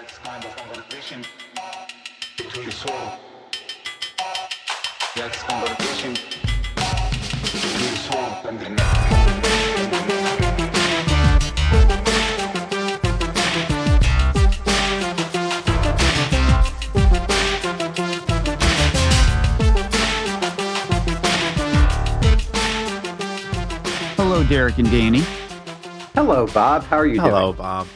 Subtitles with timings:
[0.00, 1.24] That's kind of conversation
[2.36, 2.94] between soul.
[5.16, 6.12] That's conversation
[7.42, 8.78] between soul and the mind.
[24.16, 25.24] Hello, Derek and Danny.
[26.14, 26.84] Hello, Bob.
[26.84, 27.88] How are you Hello, Bob.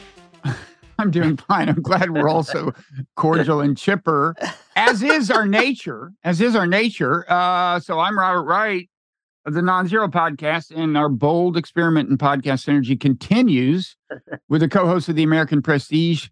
[1.03, 1.67] I'm doing fine.
[1.67, 2.71] I'm glad we're also
[3.17, 4.35] cordial and chipper,
[4.77, 6.13] as is our nature.
[6.23, 7.25] As is our nature.
[7.29, 8.89] Uh, so I'm Robert Wright
[9.45, 13.97] of the Nonzero Podcast, and our bold experiment in podcast synergy continues
[14.47, 16.29] with the co-host of the American Prestige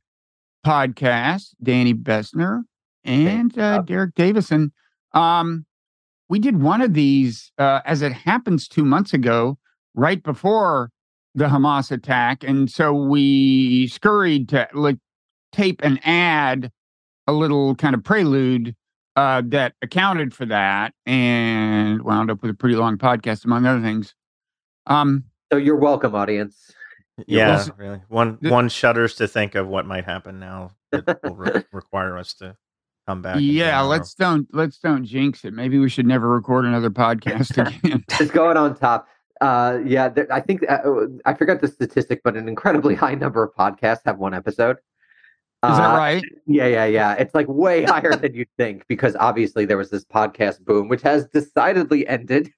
[0.66, 2.62] podcast, Danny Bessner,
[3.04, 4.72] and uh, Derek Davison.
[5.14, 5.66] Um,
[6.30, 9.58] we did one of these, uh, as it happens, two months ago,
[9.96, 10.92] right before
[11.36, 14.98] the Hamas attack, and so we scurried to like
[15.52, 16.72] tape and add
[17.28, 18.76] a little kind of prelude
[19.16, 23.82] uh, that accounted for that, and wound up with a pretty long podcast, among other
[23.82, 24.14] things.
[24.88, 26.72] Um, So you're welcome, audience.
[27.28, 27.74] Yeah, welcome.
[27.78, 28.02] really.
[28.08, 32.18] One The- one shudders to think of what might happen now that will re- require
[32.18, 32.56] us to
[33.08, 33.38] come back.
[33.40, 35.54] yeah, let's don't let's don't jinx it.
[35.54, 38.04] Maybe we should never record another podcast again.
[38.10, 39.08] Just going on top.
[39.42, 40.80] Uh, yeah, there, I think uh,
[41.26, 44.78] I forgot the statistic, but an incredibly high number of podcasts have one episode.
[45.64, 46.24] Is that Uh, right?
[46.48, 47.14] Yeah, yeah, yeah.
[47.14, 51.02] It's like way higher than you'd think because obviously there was this podcast boom, which
[51.04, 52.50] has decidedly ended.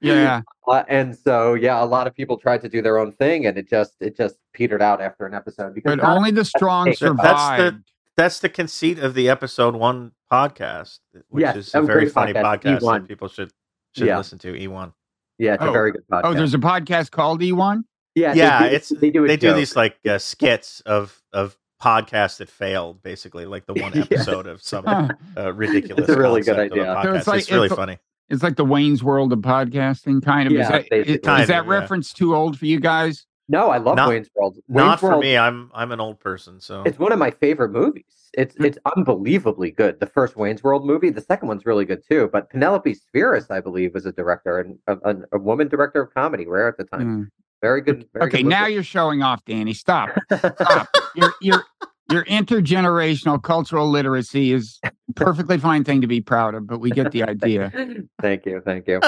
[0.00, 0.42] Yeah.
[0.68, 3.56] Uh, and so, yeah, a lot of people tried to do their own thing, and
[3.56, 7.00] it just it just petered out after an episode because But only the strong That's
[7.00, 7.82] the-
[8.18, 10.98] That's the conceit of the episode one podcast,
[11.30, 13.50] which Yes, is a a very funny podcast, podcast, that people should
[13.96, 14.18] should Yeah.
[14.18, 14.54] listen to.
[14.54, 14.92] E one.
[15.38, 15.72] Yeah, it's a Oh.
[15.72, 16.20] very good podcast.
[16.24, 17.82] Oh, there's a podcast called E E1.
[18.14, 21.20] yeah, Yeah, they do, it's they do a they do these like uh, skits of
[21.32, 24.02] of podcasts that failed, basically, like the one Yeah.
[24.02, 26.08] episode of some uh, ridiculous.
[26.08, 26.84] It's a really good concept a idea.
[27.02, 27.16] So podcast.
[27.18, 27.98] it's like- it's really it's- funny.
[28.30, 30.52] It's like the Wayne's World of podcasting, kind of.
[30.52, 31.72] is Yeah, that, is, is Kind that of, yeah.
[31.72, 33.26] reference too old for you guys?
[33.50, 34.56] No, I love Not- Wayne's World.
[34.68, 35.36] Wayne's Not for me.
[35.36, 38.04] I'm I'm an old person, so It's one of my favorite movies.
[38.34, 38.66] It's Mm.
[38.66, 40.00] it's unbelievably good.
[40.00, 42.28] The first Wayne's World movie, the second one's really good too.
[42.32, 46.12] But Penelope Spheeris, I believe, was a director and a, a, a woman director of
[46.12, 47.24] comedy, rare at the time.
[47.24, 47.28] Mm.
[47.62, 48.06] Very good.
[48.12, 49.72] Very Okay, good now you're showing off, Danny.
[49.72, 50.10] Stop.
[50.30, 50.88] Stop.
[51.16, 51.64] your your
[52.10, 56.90] your intergenerational cultural literacy is a perfectly fine thing to be proud of, but we
[56.90, 57.72] get the idea.
[58.22, 59.00] thank you, thank you.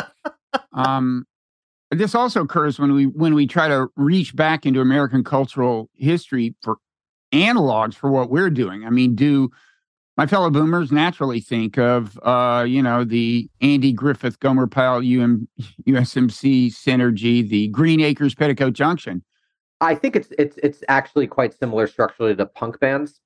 [0.72, 1.26] Um,
[1.90, 6.54] this also occurs when we when we try to reach back into American cultural history
[6.62, 6.76] for
[7.32, 8.84] analogs for what we're doing.
[8.84, 9.50] I mean, do
[10.16, 15.48] my fellow boomers naturally think of uh, you know the Andy Griffith Gomer Pyle UM,
[15.86, 19.24] USMC synergy, the Green Acres Petticoat Junction?
[19.80, 23.20] I think it's it's it's actually quite similar structurally to punk bands.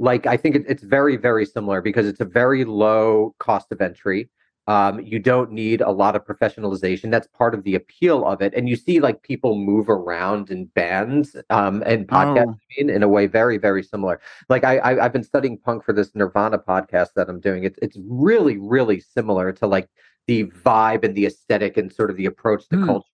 [0.00, 3.80] Like I think it, it's very very similar because it's a very low cost of
[3.80, 4.28] entry.
[4.68, 7.10] Um, you don't need a lot of professionalization.
[7.10, 8.52] That's part of the appeal of it.
[8.54, 12.88] And you see like people move around in bands um, and podcasts Oh.
[12.90, 14.20] In a way very very similar.
[14.48, 17.64] Like I, I I've been studying punk for this Nirvana podcast that I'm doing.
[17.64, 19.88] It's it's really really similar to like
[20.26, 22.86] the vibe and the aesthetic and sort of the approach to Hmm.
[22.86, 23.08] culture.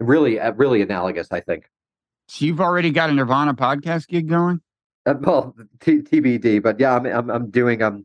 [0.00, 1.64] Really uh, really analogous, I think.
[2.28, 4.60] So you've already got a Nirvana podcast gig going.
[5.06, 8.04] Uh, well, t- TBD, but yeah, I'm, I'm I'm doing um,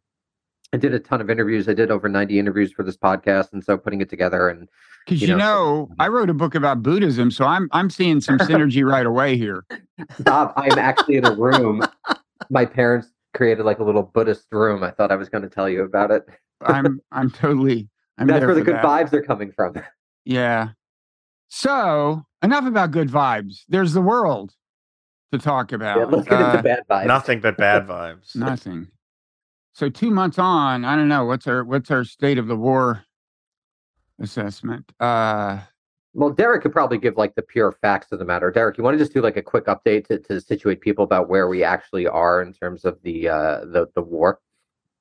[0.75, 1.69] I did a ton of interviews.
[1.69, 4.67] I did over 90 interviews for this podcast, and so putting it together and
[5.05, 8.19] Because You you, know, know, I wrote a book about Buddhism, so I'm I'm seeing
[8.19, 9.65] some synergy right away here.
[10.19, 10.53] Stop.
[10.57, 11.81] I'm actually in a room.
[12.49, 14.83] My parents created like a little Buddhist room.
[14.83, 16.25] I thought I was going to tell you about it.
[16.61, 17.87] I'm I'm totally
[18.17, 18.83] I'm That's where the good that.
[18.83, 19.75] vibes are coming from.
[20.25, 20.69] Yeah.
[21.47, 23.61] So enough about good vibes.
[23.69, 24.53] There's the world
[25.31, 25.97] to talk about.
[25.99, 27.07] Yeah, let's get Uh, into bad vibes.
[27.07, 28.35] nothing but bad vibes.
[28.35, 28.87] nothing.
[29.75, 33.03] So two months on, I don't know what's our what's our state of the war
[34.21, 34.89] assessment.
[35.01, 35.59] Uh
[36.13, 38.49] Well, Derek could probably give like the pure facts of the matter.
[38.51, 41.27] Derek, you want to just do like a quick update to, to situate people about
[41.27, 44.39] where we actually are in terms of the uh, the the war?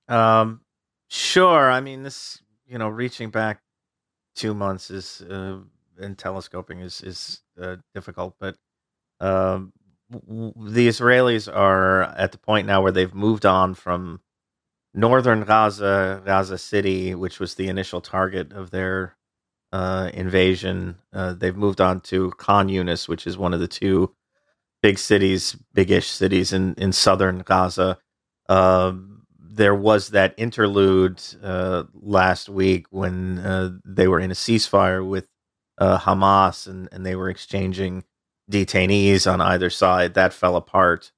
[0.08, 0.60] Um,
[1.08, 1.70] sure.
[1.70, 3.60] I mean, this you know, reaching back
[4.34, 5.58] two months is uh,
[5.98, 8.56] and telescoping is is uh, difficult, but
[9.20, 9.72] um,
[10.10, 14.20] w- w- the Israelis are at the point now where they've moved on from
[14.94, 19.16] northern Gaza, Gaza City, which was the initial target of their
[19.72, 20.96] uh, invasion.
[21.12, 24.14] Uh, they've moved on to Khan Yunis, which is one of the two
[24.82, 27.98] big cities, big-ish cities in in southern Gaza.
[28.48, 35.06] Um, there was that interlude uh, last week when uh, they were in a ceasefire
[35.06, 35.28] with
[35.78, 38.04] uh, Hamas and, and they were exchanging
[38.50, 40.14] detainees on either side.
[40.14, 41.12] That fell apart.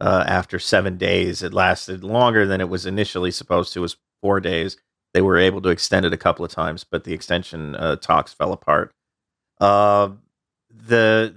[0.00, 1.42] Uh, after seven days.
[1.42, 3.80] It lasted longer than it was initially supposed to.
[3.80, 4.76] It was four days.
[5.14, 8.34] They were able to extend it a couple of times, but the extension uh, talks
[8.34, 8.92] fell apart.
[9.60, 10.10] Uh,
[10.70, 11.34] the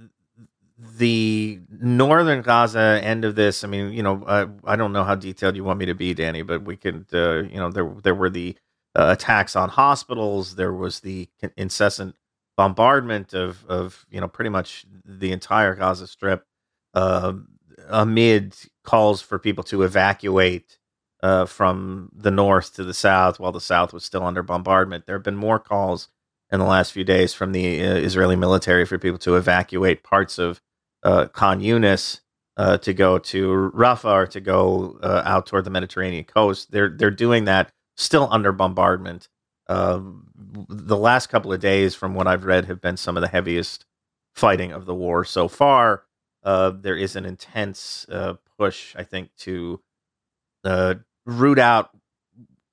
[0.98, 3.64] the northern Gaza end of this.
[3.64, 6.14] I mean, you know, I, I don't know how detailed you want me to be,
[6.14, 8.56] Danny, but we could, uh, you know, there there were the
[8.94, 10.56] uh, attacks on hospitals.
[10.56, 12.16] There was the incessant
[12.56, 16.44] bombardment of of you know pretty much the entire Gaza Strip
[16.94, 17.32] uh,
[17.90, 20.78] amid calls for people to evacuate
[21.22, 25.06] uh, from the north to the south while the south was still under bombardment.
[25.06, 26.08] There have been more calls
[26.50, 30.38] in the last few days from the uh, Israeli military for people to evacuate parts
[30.38, 30.60] of
[31.02, 32.20] uh, Khan Yunis
[32.56, 36.70] uh, to go to Rafah or to go uh, out toward the Mediterranean coast.
[36.70, 39.28] They're they're doing that still under bombardment.
[39.68, 40.26] Um,
[40.68, 43.86] the last couple of days, from what I've read, have been some of the heaviest
[44.34, 46.02] fighting of the war so far.
[46.42, 49.80] Uh, there is an intense uh, push, I think, to
[50.64, 50.94] uh,
[51.26, 51.90] root out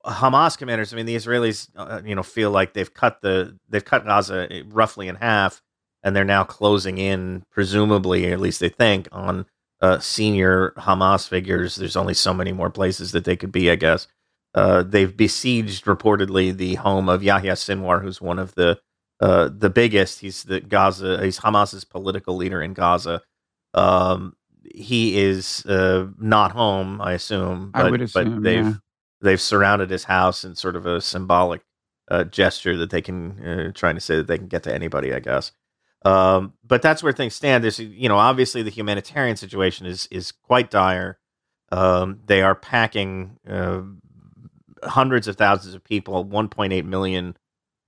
[0.06, 0.94] Hamas commanders.
[0.94, 4.48] I mean, the Israelis, uh, you know, feel like they've cut the they've cut Gaza
[4.50, 5.62] eh, roughly in half,
[6.04, 9.46] and they're now closing in, presumably, at least they think, on
[9.82, 11.76] uh, senior Hamas figures.
[11.76, 14.08] There's only so many more places that they could be, I guess.
[14.56, 18.80] Uh, they've besieged reportedly the home of Yahya Sinwar, who's one of the
[19.20, 20.22] uh, the biggest.
[20.22, 21.24] He's the Gaza.
[21.24, 23.22] He's Hamas's political leader in Gaza.
[23.78, 24.36] Um,
[24.74, 27.72] he is uh, not home, I assume.
[27.72, 28.74] But, I would assume, but they've yeah.
[29.22, 31.62] they've surrounded his house in sort of a symbolic
[32.10, 35.14] uh, gesture that they can uh, trying to say that they can get to anybody,
[35.14, 35.52] I guess.
[36.06, 37.64] Um, but that's where things stand.
[37.64, 41.20] There's, you know, obviously the humanitarian situation is is quite dire.
[41.72, 43.82] Um, they are packing uh,
[44.84, 46.26] hundreds of thousands of people.
[46.26, 47.36] 1.8 million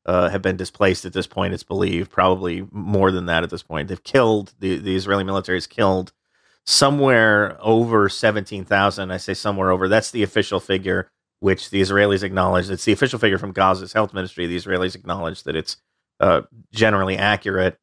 [0.09, 1.53] uh, have been displaced at this point.
[1.53, 3.89] It's believed probably more than that at this point.
[3.89, 6.13] They've killed the the Israeli military has killed
[6.65, 9.11] somewhere over 17,000.
[9.11, 9.87] I say somewhere over.
[9.87, 11.11] That's the official figure,
[11.41, 12.71] which the Israelis acknowledge.
[12.71, 14.47] It's the official figure from Gaza's health ministry.
[14.47, 15.77] The Israelis acknowledge that it's
[16.19, 16.41] uh,
[16.73, 17.77] generally accurate.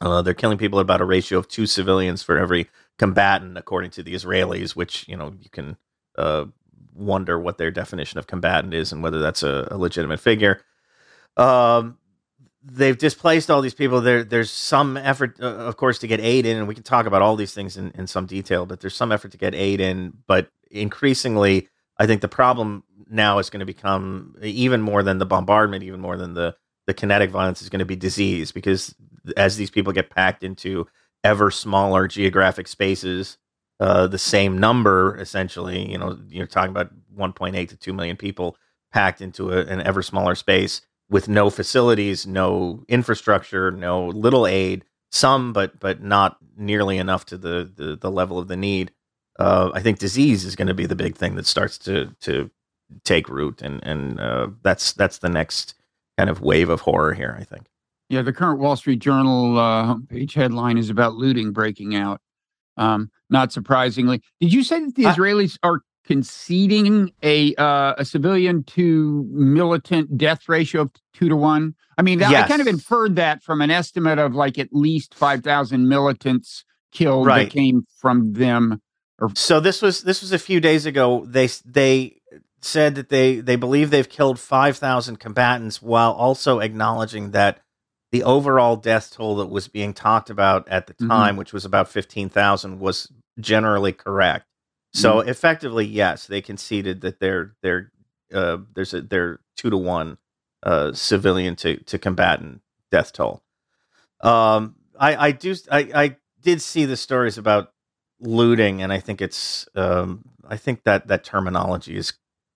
[0.00, 2.68] Uh, they're killing people at about a ratio of two civilians for every
[2.98, 5.76] combatant, according to the Israelis, which you know you can
[6.18, 6.46] uh,
[6.92, 10.60] wonder what their definition of combatant is and whether that's a, a legitimate figure.
[11.36, 11.98] Um,
[12.62, 14.00] they've displaced all these people.
[14.00, 17.06] There, there's some effort, uh, of course, to get aid in, and we can talk
[17.06, 18.66] about all these things in, in some detail.
[18.66, 20.12] But there's some effort to get aid in.
[20.26, 21.68] But increasingly,
[21.98, 26.00] I think the problem now is going to become even more than the bombardment, even
[26.00, 26.56] more than the
[26.86, 28.94] the kinetic violence is going to be disease because
[29.36, 30.86] as these people get packed into
[31.24, 33.38] ever smaller geographic spaces,
[33.80, 38.56] uh, the same number essentially, you know, you're talking about 1.8 to 2 million people
[38.92, 44.84] packed into a, an ever smaller space with no facilities, no infrastructure, no little aid,
[45.10, 48.92] some, but but not nearly enough to the the, the level of the need.
[49.38, 52.50] Uh, I think disease is going to be the big thing that starts to to
[53.04, 55.74] take root, and and uh, that's that's the next
[56.18, 57.36] kind of wave of horror here.
[57.38, 57.66] I think.
[58.08, 62.20] Yeah, the current Wall Street Journal uh, homepage headline is about looting breaking out.
[62.76, 68.04] Um, not surprisingly, did you say that the I- Israelis are conceding a uh, a
[68.04, 71.74] civilian to militant death ratio of two to one?
[71.98, 75.14] I mean, that, I kind of inferred that from an estimate of like at least
[75.14, 77.44] five thousand militants killed Right.
[77.50, 78.80] that came from them.
[79.34, 81.24] So this was this was a few days ago.
[81.26, 82.20] They they
[82.60, 87.60] said that they they believe they've killed five thousand combatants, while also acknowledging that
[88.12, 91.08] the overall death toll that was being talked about at the Mhm.
[91.08, 93.10] time, which was about fifteen thousand, was
[93.40, 94.46] generally correct.
[94.96, 95.28] So Mm-hmm.
[95.30, 97.92] effectively, yes, they conceded that they're they're
[98.34, 100.18] uh, there's a they're two to one
[100.64, 102.62] uh, civilian to to combatant
[102.92, 103.42] death toll.
[104.22, 107.72] Um, I I do I I did see the stories about
[108.20, 112.14] looting, and I think it's um I think that that terminology is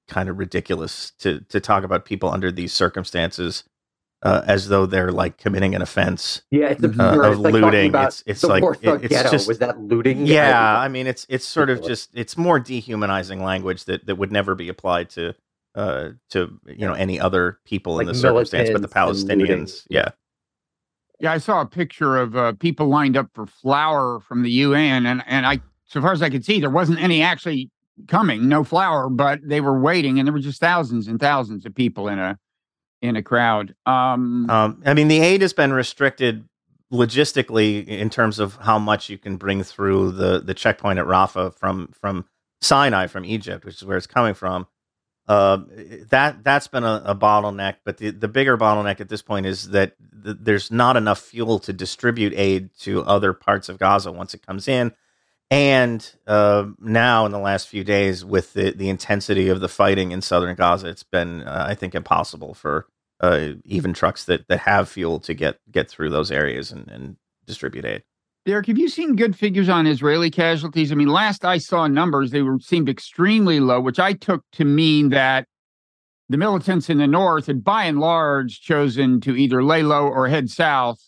[0.09, 3.65] kind of ridiculous to to talk about people under these circumstances
[4.23, 6.43] uh, as though they're like committing an offense.
[6.51, 6.87] Yeah, it's Uh,
[7.23, 7.89] of it's like looting.
[7.89, 9.31] about It's- it's the like- it- it's Ghetto.
[9.31, 10.27] just- was that looting?
[10.27, 14.31] Yeah, I mean it's it's sort of just it's more dehumanizing language that that would
[14.33, 15.35] never be applied to
[15.75, 19.57] uh to you know any other people in the circumstance but the militants and looting.
[19.65, 19.87] Palestinians.
[19.89, 20.09] Yeah.
[21.21, 25.05] Yeah, I saw a picture of uh, people lined up for flour from the UN,
[25.05, 27.71] and and I, so far as I could see, there wasn't any actually
[28.09, 31.75] coming, no flour, but they were waiting, and there were just thousands and thousands of
[31.75, 32.39] people in a
[33.03, 33.75] in a crowd.
[33.87, 36.45] Um, Um, I mean, the aid has been restricted
[36.93, 41.55] logistically in terms of how much you can bring through the the checkpoint at Rafah
[41.55, 42.27] from from
[42.61, 44.67] Sinai from Egypt, which is where it's coming from.
[45.29, 45.59] Uh,
[46.09, 49.71] that that's been a, a bottleneck, but the, the bigger bottleneck at this point is
[49.71, 54.35] that th- there's not enough fuel to distribute aid to other parts of Gaza once
[54.35, 54.93] it comes in,
[55.51, 60.13] and uh, now in the last few days with the, the intensity of the fighting
[60.13, 62.87] in southern Gaza, it's been uh, I think impossible for
[63.21, 67.17] uh, even trucks that, that have fuel to get get through those areas and, and
[67.47, 68.03] distribute aid.
[68.47, 70.91] Derek, have you seen good figures on Israeli casualties?
[70.91, 74.65] I mean, last I saw numbers, they were seemed extremely low, which I took to
[74.65, 75.47] mean that
[76.31, 80.29] the militants in the north had by and large chosen to either lay low or
[80.29, 81.01] head south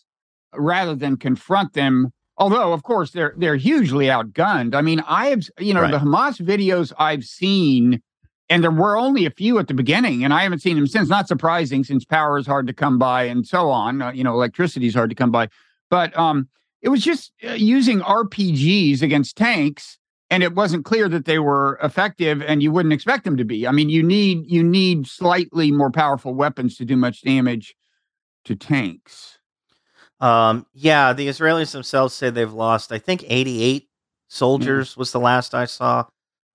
[0.53, 2.11] rather than confront them.
[2.43, 4.75] Although, of course, they're they're hugely outgunned.
[4.75, 5.91] I mean, I have you know Right.
[5.91, 8.01] the Hamas videos I've seen,
[8.49, 11.07] and there were only a few at the beginning, and I haven't seen them since.
[11.07, 14.01] Not surprising, since power is hard to come by and so on.
[14.01, 15.47] Uh, you know, electricity is hard to come by.
[15.89, 16.49] But um,
[16.81, 19.97] it was just uh, using RPGs against tanks,
[20.29, 23.65] and it wasn't clear that they were effective, and you wouldn't expect them to be.
[23.65, 27.73] I mean, you need you need slightly more powerful weapons to do much damage
[28.43, 29.39] to tanks.
[30.23, 33.89] Um, yeah, the Israelis themselves say they've lost, I think, 88
[34.29, 36.05] soldiers was the last I saw.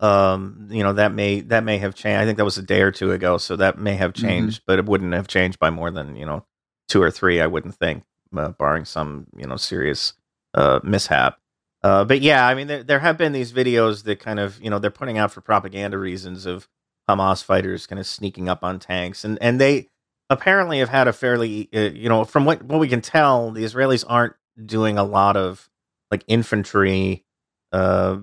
[0.01, 2.21] Um, you know that may that may have changed.
[2.21, 4.23] I think that was a day or two ago, so that may have Mhm.
[4.23, 6.47] changed, but it wouldn't have changed by more than you know
[6.89, 7.41] two or three.
[7.41, 8.05] I wouldn't think,
[8.37, 10.13] uh, barring some you know serious
[10.55, 11.39] uh, mishap.
[11.83, 14.71] Uh, but yeah, I mean, there, there have been these videos that kind of you
[14.71, 16.69] know they're putting out for propaganda reasons of
[17.09, 19.89] Hamas fighters kind of sneaking up on tanks, and and they
[20.31, 23.65] apparently have had a fairly uh, you know from what what we can tell the
[23.65, 25.69] israelis aren't doing a lot of
[26.11, 27.25] like infantry
[27.73, 28.19] uh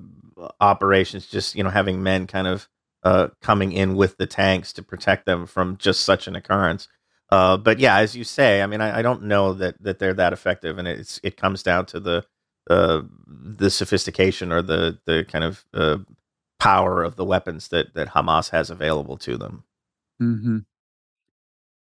[0.60, 2.68] operations just you know having men kind of
[3.04, 6.88] uh coming in with the tanks to protect them from just such an occurrence
[7.30, 10.14] uh but yeah as you say i mean i, I don't know that that they're
[10.14, 12.26] that effective and it's it comes down to the
[12.70, 15.98] uh the sophistication or the the kind of uh
[16.60, 19.64] power of the weapons that that hamas has available to them
[20.22, 20.60] Mm-hmm.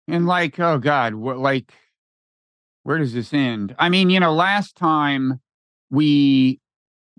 [0.09, 1.73] And like, oh God, what like
[2.83, 3.75] where does this end?
[3.79, 5.41] I mean, you know, last time
[5.91, 6.61] we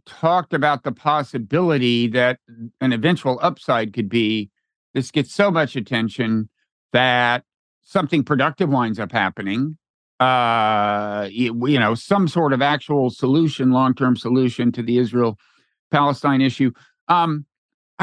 [0.05, 2.39] talked about the possibility that
[2.81, 4.49] an eventual upside could be
[4.93, 6.49] this gets so much attention
[6.91, 7.43] that
[7.83, 9.77] something productive winds up happening.
[10.19, 16.71] Uh, you, you know, some sort of actual solution, long-term solution to the Israel-Palestine issue.
[17.07, 17.45] Um,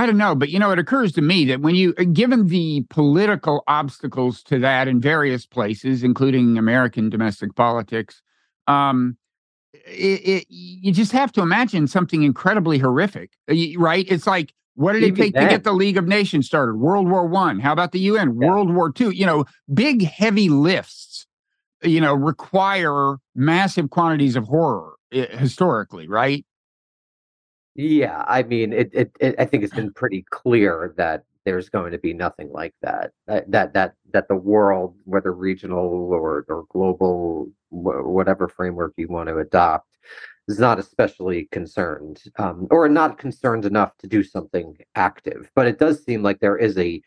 [0.00, 2.46] I don't know, but you know, it occurs to me that when you, uh, given
[2.46, 8.22] the political obstacles to that in various places, including American domestic politics,
[8.66, 9.18] um,
[9.74, 14.06] it, it, you just have to imagine something incredibly horrific, uh, right?
[14.08, 16.76] It's like, what did it Even take to get the League of Nations started?
[16.76, 17.60] World War One.
[17.60, 18.38] How about the UN?
[18.40, 18.48] Yeah.
[18.48, 19.10] World War Two.
[19.10, 21.26] You know, big heavy lifts.
[21.82, 26.46] You know, require massive quantities of horror historically, right?
[27.74, 29.34] Yeah, I mean, it, it, it.
[29.38, 33.12] I think it's been pretty clear that there's going to be nothing like that.
[33.26, 39.28] That that that, that the world, whether regional or or global, whatever framework you want
[39.28, 39.96] to adopt,
[40.48, 45.50] is not especially concerned, um, or not concerned enough to do something active.
[45.54, 47.00] But it does seem like there is a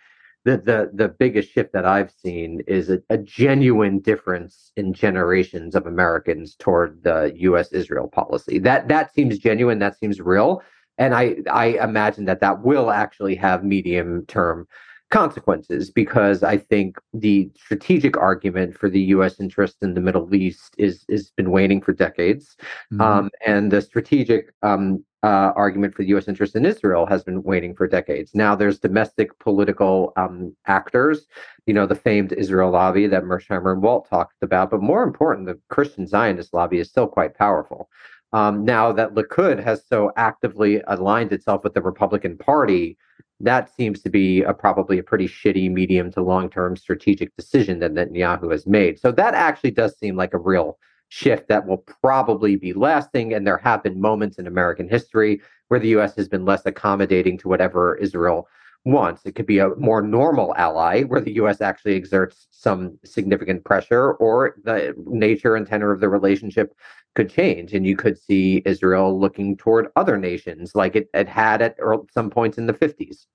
[0.46, 5.76] the the the biggest shift that I've seen is a, a genuine difference in generations
[5.76, 7.72] of Americans toward the U.S.
[7.72, 8.60] Israel policy.
[8.60, 9.80] That that seems genuine.
[9.80, 10.62] That seems real,
[10.98, 14.68] and I I imagine that that will actually have medium term
[15.12, 19.40] consequences because I think the strategic argument for the U.S.
[19.40, 22.58] interest in the Middle East is is been waning for decades.
[22.92, 23.02] Mm-hmm.
[23.02, 26.28] Um, and the strategic um, uh, argument for the U.S.
[26.28, 28.36] interest in Israel has been waning for decades.
[28.36, 31.28] Now there's domestic political um, actors,
[31.66, 35.48] you know, the famed Israel lobby that Mearsheimer and Walt talked about, but more important,
[35.48, 37.90] the Christian Zionist lobby is still quite powerful.
[38.34, 42.98] Um, now that Likud has so actively aligned itself with the Republican Party,
[43.40, 47.80] that seems to be a, probably a pretty shitty medium to long term strategic decision
[47.80, 49.00] that Netanyahu has made.
[49.00, 50.80] So that actually does seem like a real
[51.14, 53.36] shift that will probably be lasting.
[53.36, 56.16] And there have been moments in American history where the U.S.
[56.16, 58.48] has been less accommodating to whatever Israel
[58.84, 59.22] wants.
[59.24, 61.62] It could be a more normal ally where the U.S.
[61.62, 66.74] actually exerts some significant pressure, or the nature and tenor of the relationship
[67.14, 67.74] could change.
[67.76, 71.78] And you could see Israel looking toward other nations like it, it had at
[72.12, 73.28] some points in the 50s.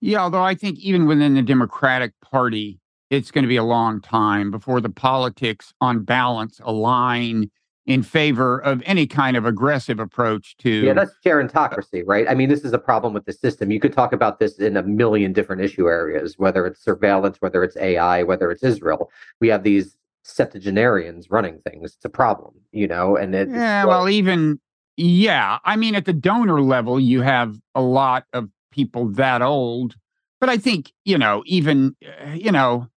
[0.00, 2.79] Yeah, although I think even within the Democratic Party,
[3.10, 7.50] it's going to be a long time before the politics on balance align
[7.86, 12.28] in favor of any kind of aggressive approach to Yeah, that's gerontocracy, right?
[12.28, 13.70] I mean, this is a problem with the system.
[13.72, 17.64] You could talk about this in a million different issue areas, whether it's surveillance, whether
[17.64, 19.10] it's AI, whether it's Israel.
[19.40, 21.94] We have these septuagenarians running things.
[21.94, 24.60] It's a problem, you know, and it, Yeah, well, even
[24.96, 29.96] yeah, I mean, at the donor level, you have a lot of people that old,
[30.38, 32.88] but I think you know, even uh, you know,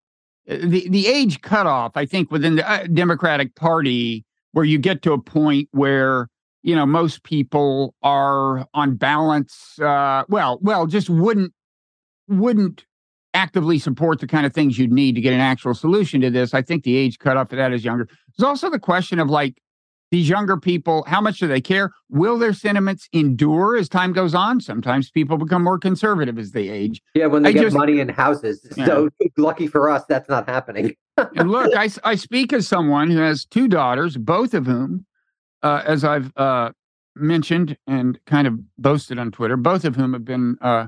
[0.45, 1.93] the the age cutoff.
[1.95, 6.27] I think within the uh, Democratic Party, where you get to a point where
[6.63, 11.53] you know most people are on balance uh well well just wouldn't
[12.27, 12.85] wouldn't
[13.35, 16.53] actively support the kind of things you'd need to get an actual solution to this
[16.53, 18.07] i think the age cutoff for that is younger
[18.37, 19.61] there's also the question of like
[20.13, 24.35] these younger people how much do they care will their sentiments endure as time goes
[24.35, 27.75] on sometimes people become more conservative as they age Yeah, when they I get just-
[27.75, 28.65] money in houses.
[28.77, 28.85] Yeah.
[28.85, 30.95] So lucky for us, that's not happening.
[31.17, 35.05] and look, I, I speak as someone who has two daughters, both of whom,
[35.63, 36.71] uh, as I've uh,
[37.15, 40.87] mentioned and kind of boasted on Twitter, both of whom have been uh,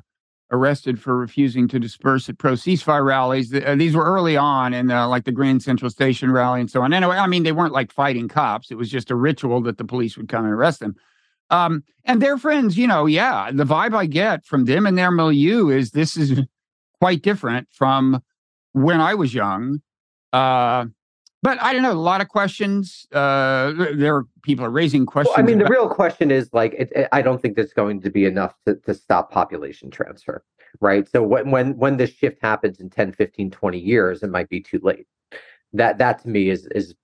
[0.52, 3.54] arrested for refusing to disperse at pro ceasefire rallies.
[3.54, 6.82] Uh, these were early on in uh, like the Grand Central Station rally and so
[6.82, 6.94] on.
[6.94, 8.72] Anyway, I mean, they weren't like fighting cops.
[8.72, 10.96] It was just a ritual that the police would come and arrest them.
[11.50, 15.12] Um, and their friends, you know, yeah, the vibe I get from them and their
[15.12, 16.42] milieu is this is
[17.00, 18.22] quite different from
[18.74, 19.82] when I was young.
[20.34, 20.86] Uh,
[21.46, 21.92] but I don't know.
[21.92, 23.06] A lot of questions.
[23.12, 25.36] Uh, there are people are raising questions.
[25.38, 28.02] Well, I mean, the real question is like, it, it- I don't think there's going
[28.02, 30.44] to be enough to, to stop population transfer,
[30.82, 31.08] right?
[31.08, 34.60] So when, when when this shift happens in 10, 15, 20 years, it might be
[34.60, 35.06] too late.
[35.72, 36.96] That that to me is is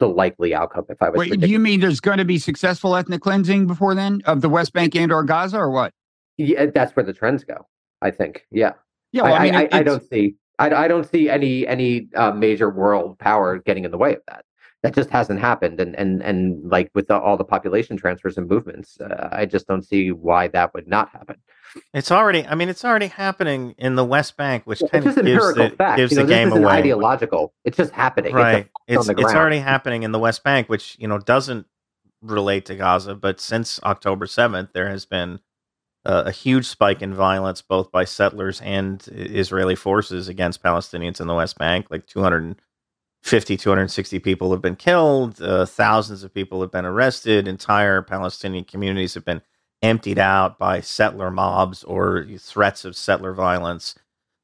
[0.00, 0.86] the likely outcome.
[0.88, 3.94] If I was Wait, do you mean there's going to be successful ethnic cleansing before
[3.94, 5.92] then of the West Bank and or Gaza or what?
[6.36, 7.64] yeah, that's where the trends go.
[8.02, 8.44] I think.
[8.50, 8.72] Yeah.
[9.12, 10.34] Yeah, I, well, I, mean, I, I don't see.
[10.58, 14.22] I, I don't see any any uh, major world power getting in the way of
[14.28, 14.44] that.
[14.82, 18.46] That just hasn't happened, and and and like with the, all the population transfers and
[18.46, 21.36] movements, uh, I just don't see why that would not happen.
[21.94, 22.46] It's already.
[22.46, 25.70] I mean, it's already happening in the West Bank, which It's kind of gives empirical
[25.70, 25.96] the, fact.
[25.96, 26.66] gives You know, the game away.
[26.74, 27.54] ideological.
[27.64, 28.34] It's just happening.
[28.34, 31.66] Right fact it's it's already happening in the west bank which you know doesn't
[32.20, 35.40] relate to gaza but since october 7th there has been
[36.06, 41.26] uh, a huge spike in violence both by settlers and israeli forces against palestinians in
[41.26, 41.86] the west bank.
[41.90, 48.02] Like 250 260 people have been killed uh, thousands of people have been arrested entire
[48.02, 49.42] palestinian communities have been
[49.84, 53.94] emptied out by settler mobs or threats of settler violence.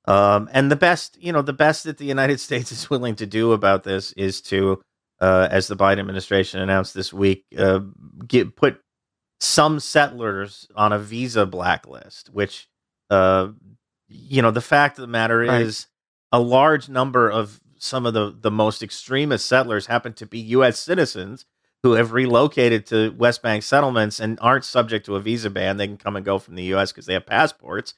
[0.05, 3.27] Um, and the best, you know, the best that the United States is willing to
[3.27, 4.81] do about this is to,
[5.20, 7.81] uh, as the Biden administration announced this week, uh,
[8.27, 8.81] get put
[9.40, 12.29] some settlers on a visa blacklist.
[12.33, 12.68] Which,
[13.11, 13.48] uh,
[14.09, 15.62] you know, the fact of the matter Right.
[15.62, 15.87] is,
[16.33, 20.79] a large number of some of the the most extremist settlers happen to be U.S.
[20.79, 21.44] citizens
[21.83, 25.76] who have relocated to West Bank settlements and aren't subject to a visa ban.
[25.79, 26.92] They can come and go from the U.S.
[26.92, 27.94] because they have passports.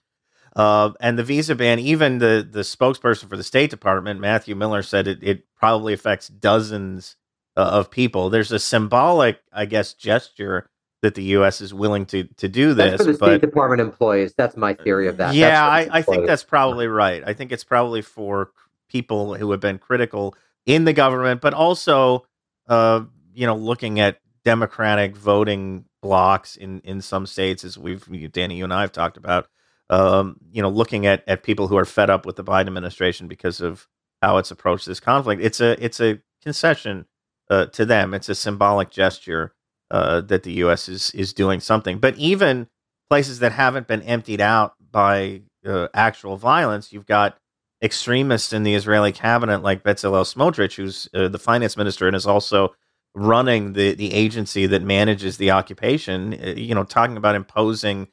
[0.55, 4.83] Uh, and the visa ban, even the the spokesperson for the State Department, Matthew Miller,
[4.83, 7.17] said it, it probably affects dozens
[7.57, 8.31] uh, of people.
[8.31, 10.69] There's a symbolic, I guess, gesture
[11.03, 11.61] that the U.S.
[11.61, 14.35] is willing to to do That's this, for the but State Department employees.
[14.37, 15.35] That's my theory of that.
[15.35, 17.23] yeah, I, I think that's probably right.
[17.27, 18.53] I think it's probably for
[18.89, 20.35] people who have been critical
[20.65, 22.25] in the government, but also,
[22.69, 23.03] uh,
[23.35, 28.65] you know, looking at Democratic voting blocks in in some states, as we've Danny, you
[28.65, 29.49] and I have talked about.
[29.91, 33.29] Um, you know, looking at at people who are fed up with the Biden administration
[33.29, 33.89] because of
[34.23, 35.43] how it's approached this conflict.
[35.43, 37.07] It's a it's a concession
[37.51, 38.15] uh, to them.
[38.15, 39.53] It's a symbolic gesture
[39.93, 40.89] uh, that the U.S.
[40.89, 41.99] is is doing something.
[41.99, 42.67] But even
[43.11, 47.39] places that haven't been emptied out by uh, actual violence, you've got
[47.83, 52.27] extremists in the Israeli cabinet like Bezalel Smotrich, who's uh, the finance minister and is
[52.27, 52.75] also
[53.15, 56.35] running the the agency that manages the occupation.
[56.35, 58.09] Uh, you know, talking about imposing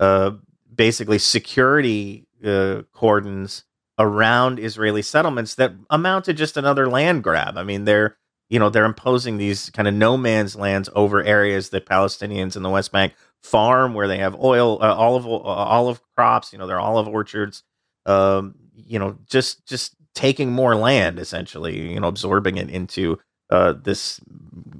[0.00, 0.32] uh,
[0.74, 3.64] basically security uh, cordons
[3.98, 7.56] around Israeli settlements that amount to just another land grab.
[7.56, 8.18] I mean, they're
[8.52, 12.62] you know they're imposing these kind of no man's lands over areas that Palestinians in
[12.62, 16.52] the West Bank farm, where they have oil, uh, olive, uh, olive crops.
[16.52, 17.62] You know, their olive orchards.
[18.04, 21.92] Um, you know, just just taking more land, essentially.
[21.92, 24.20] You know, absorbing it into uh, this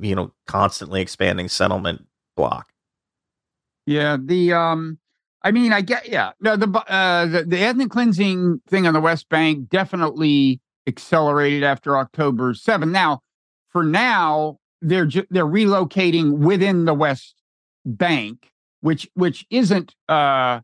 [0.02, 2.04] you know constantly expanding settlement
[2.36, 2.74] block.
[3.86, 4.98] Yeah, the um,
[5.42, 9.00] I mean, I get yeah, no, the uh, the, the ethnic cleansing thing on the
[9.00, 12.92] West Bank definitely accelerated after October 7.
[12.92, 13.22] Now,
[13.72, 17.34] for now, they're ju- they're relocating within the West
[17.84, 20.60] Bank, which which isn't uh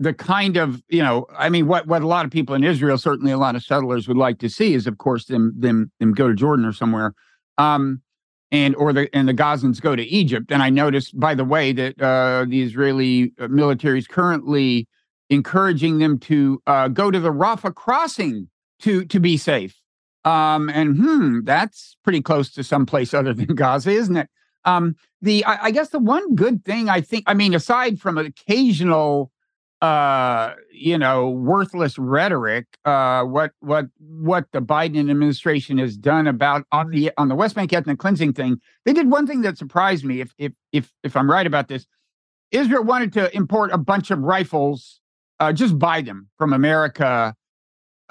[0.00, 2.98] the kind of you know, I mean, what what a lot of people in Israel,
[2.98, 6.12] certainly a lot of settlers would like to see is, of course, them them them
[6.12, 7.14] go to Jordan or somewhere.
[7.56, 8.02] Um,
[8.50, 10.50] and or the and the Gazans go to Egypt.
[10.50, 14.88] And I noticed, by the way, that uh, the Israeli uh, military is currently
[15.30, 18.48] encouraging them to uh, go to the Rafah crossing
[18.80, 19.77] to to be safe.
[20.28, 24.28] Um, and hmm, that's pretty close to someplace other than Gaza, isn't it?
[24.64, 28.18] Um, the I, I guess the one good thing I think, I mean, aside from
[28.18, 29.30] an occasional
[29.80, 32.66] uh, you know, worthless rhetoric.
[32.84, 37.54] Uh, what what what the Biden administration has done about on the on the West
[37.54, 38.60] Bank ethnic cleansing thing.
[38.84, 40.20] They did one thing that surprised me.
[40.20, 41.86] If if if if I'm right about this,
[42.50, 45.00] Israel wanted to import a bunch of rifles,
[45.38, 47.34] uh, just buy them from America.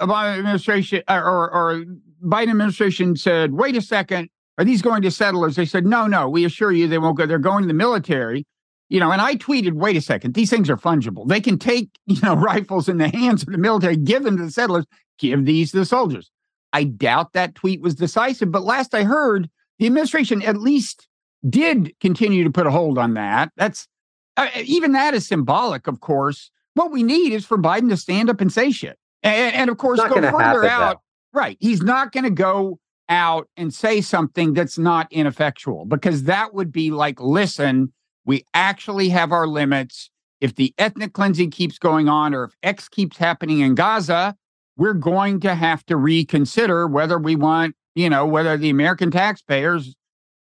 [0.00, 1.84] Obama administration uh, or or
[2.22, 4.28] Biden administration said, "Wait a second,
[4.58, 7.26] are these going to settlers?" They said, "No, no, we assure you they won't go.
[7.26, 8.46] They're going to the military."
[8.88, 11.28] You know, and I tweeted, "Wait a second, these things are fungible.
[11.28, 14.44] They can take you know rifles in the hands of the military, give them to
[14.44, 14.86] the settlers,
[15.18, 16.30] give these to the soldiers."
[16.72, 21.08] I doubt that tweet was decisive, but last I heard, the administration at least
[21.48, 23.52] did continue to put a hold on that.
[23.56, 23.88] That's
[24.36, 26.50] uh, even that is symbolic, of course.
[26.74, 29.78] What we need is for Biden to stand up and say shit, and, and of
[29.78, 31.00] course go further out.
[31.38, 36.52] Right, he's not going to go out and say something that's not ineffectual because that
[36.52, 37.92] would be like, listen,
[38.24, 40.10] we actually have our limits.
[40.40, 44.34] If the ethnic cleansing keeps going on, or if X keeps happening in Gaza,
[44.76, 49.94] we're going to have to reconsider whether we want, you know, whether the American taxpayers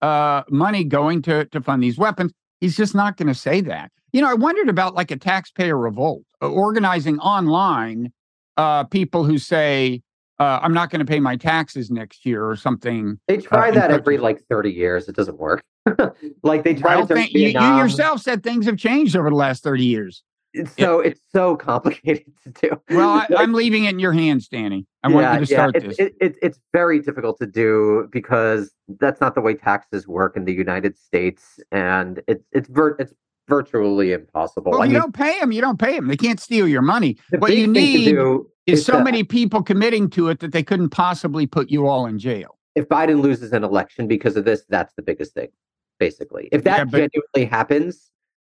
[0.03, 2.33] uh, money going to to fund these weapons.
[2.61, 3.91] He's just not going to say that.
[4.13, 8.13] You know, I wondered about like a taxpayer revolt, uh, organizing online
[8.59, 10.03] uh, people who say,
[10.43, 13.19] uh, "I'm not going to pay my taxes next year" or something.
[13.29, 15.09] They try in that every like 30 years.
[15.09, 15.63] It doesn't work.
[16.43, 19.37] like they Well, it during thank- you, you yourself said things have changed over the
[19.37, 20.23] last 30 years.
[20.55, 22.81] It's so it's so complicated to do.
[22.91, 24.87] Well, I, I'm leaving it in your hands, Danny.
[25.03, 25.99] I want you to start it's, this.
[25.99, 30.45] It, it, it's very difficult to do because that's not the way taxes work in
[30.45, 33.15] the United States, and it's it's it's
[33.49, 34.73] virtually impossible.
[34.73, 35.53] well, I you mean, don't pay them.
[35.53, 36.09] You don't pay them.
[36.09, 37.17] They can't steal your money.
[37.31, 40.53] the What you thing to do is so to- many people committing to it that
[40.53, 42.59] they couldn't possibly put you all in jail.
[42.75, 45.49] If Biden loses an election because of this, that's the biggest thing.
[45.99, 48.11] Basically, if that Yeah, but- genuinely happens,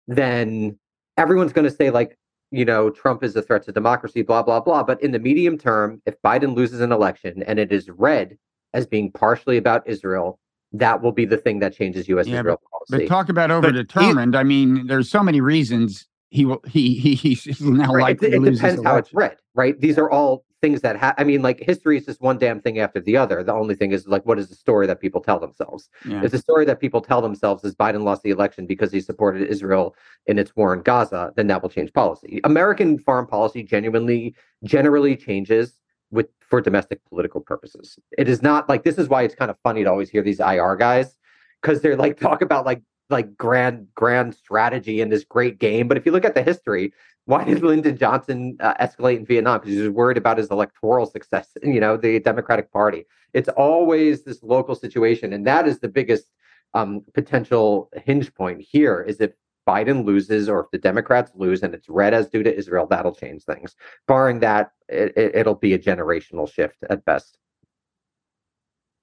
[0.08, 0.78] then
[1.18, 2.18] everyone's going to say like,
[2.52, 4.84] you know, Trump is a threat to democracy, blah blah blah.
[4.84, 8.38] But in the medium term, if Biden loses an election and it is read
[8.74, 10.40] as being partially about Israel,
[10.74, 12.28] that will be the thing that changes U.S.
[12.28, 13.06] Yeah, Israel But policy.
[13.06, 16.62] But talk about But he- I mean, there's so many reasons he will.
[16.68, 19.80] He he he's now Right, likely it, it depends how it's read, right?
[19.80, 22.80] These are all things that ha- I mean, like history is just one damn thing
[22.80, 23.44] after the other.
[23.44, 25.90] The only thing is like, what is the story that people tell themselves?
[26.06, 26.24] Yeah.
[26.24, 29.48] If the story that people tell themselves is Biden lost the election because he supported
[29.48, 29.96] Israel
[30.28, 32.42] in its war in Gaza, then that will change policy.
[32.44, 35.80] American foreign policy genuinely, generally changes
[36.12, 37.98] with for domestic political purposes.
[38.18, 40.40] It is not like this is why it's kind of funny to always hear these
[40.40, 41.18] IR guys
[41.62, 45.88] because they're like talk about like like grand grand strategy in this great game.
[45.88, 46.94] But if you look at the history,
[47.26, 49.60] why did Lyndon Johnson uh, escalate in Vietnam?
[49.60, 51.50] Because he was worried about his electoral success.
[51.62, 53.06] You know, the Democratic Party.
[53.34, 56.26] It's always this local situation, and that is the biggest
[56.74, 59.02] um, potential hinge point here.
[59.08, 59.32] Is if
[59.68, 63.14] Biden loses, or if the Democrats lose, and it's read as due to Israel, that'll
[63.14, 63.76] change things.
[64.08, 67.38] Barring that, it, it, it'll be a generational shift at best.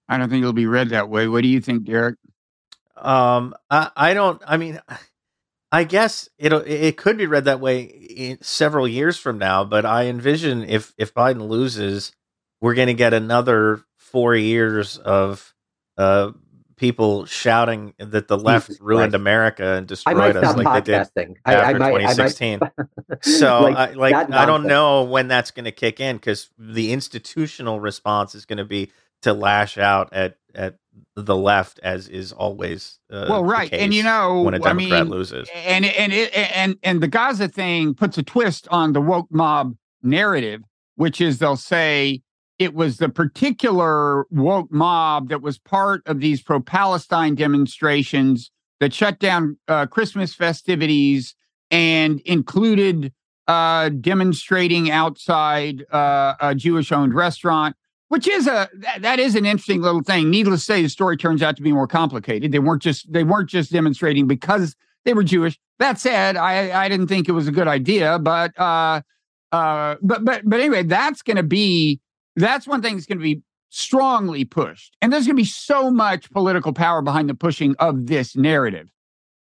[0.08, 1.28] I don't think it'll be read that way.
[1.28, 2.16] What do you think, Derek?
[2.96, 4.42] Um, I, I don't.
[4.46, 4.80] I mean,
[5.72, 9.64] I guess it'll it could be read that way in several years from now.
[9.64, 12.12] But I envision if if Biden loses,
[12.60, 15.54] we're going to get another four years of
[15.98, 16.32] uh
[16.76, 19.14] people shouting that the left Jesus ruined Christ.
[19.14, 21.10] America and destroyed us like they did.
[21.44, 21.76] I, I after.
[22.04, 22.60] I might 2016.
[23.22, 24.68] So Like, I, like I don't nonsense.
[24.68, 28.92] know when that's going to kick in because the institutional response is going to be
[29.22, 30.76] to lash out at at
[31.14, 35.04] the left as is always uh, well, right, and you know, when a I Democrat
[35.04, 35.48] mean, loses.
[35.54, 39.74] and and it and and the Gaza thing puts a twist on the woke mob
[40.02, 40.62] narrative,
[40.96, 42.22] which is they'll say
[42.58, 48.50] it was the particular woke mob that was part of these pro-Palestine demonstrations
[48.80, 51.34] that shut down uh, Christmas festivities
[51.70, 53.12] and included
[53.46, 57.76] uh, demonstrating outside uh, a Jewish-owned restaurant.
[58.08, 60.30] Which is a that, that is an interesting little thing.
[60.30, 62.52] Needless to say, the story turns out to be more complicated.
[62.52, 65.58] They weren't just they weren't just demonstrating because they were Jewish.
[65.78, 69.00] That said, I I didn't think it was a good idea, but uh,
[69.52, 72.00] uh, but but but anyway, that's going to be
[72.36, 75.90] that's one thing that's going to be strongly pushed, and there's going to be so
[75.90, 78.90] much political power behind the pushing of this narrative.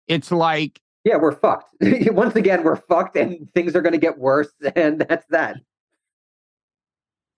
[0.08, 1.74] It's like Yeah, we're fucked.
[1.82, 5.58] Once again, we're fucked, and things are going to get worse, and that's that.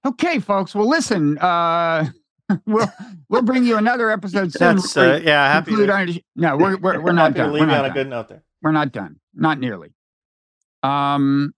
[0.05, 0.73] Okay, folks.
[0.75, 2.05] Well, listen, uh,
[2.65, 2.91] we'll
[3.29, 4.75] we'll bring you another episode soon.
[4.77, 5.51] That's uh, yeah.
[5.51, 7.53] Happy conclude to, our- no, we're we're, we're not happy to done.
[7.53, 8.43] leave We're you not on a good note there.
[8.61, 9.19] We're not done.
[9.33, 9.89] Not nearly.
[10.83, 11.53] Um,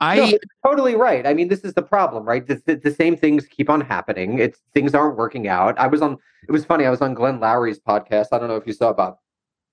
[0.00, 1.26] I No, you're totally right.
[1.26, 2.46] I mean, this is the problem, right?
[2.46, 4.38] The, the, the same things keep on happening.
[4.38, 5.78] It's things aren't working out.
[5.78, 6.18] I was on.
[6.48, 6.84] It was funny.
[6.86, 8.26] I was on Glenn Loury's podcast.
[8.32, 9.18] I don't know if you saw about.